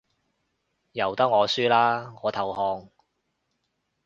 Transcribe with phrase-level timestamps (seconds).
[0.93, 2.89] 由得我輸啦，我投降